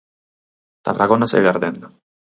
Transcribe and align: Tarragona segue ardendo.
Tarragona 0.89 1.29
segue 1.33 1.49
ardendo. 1.51 1.87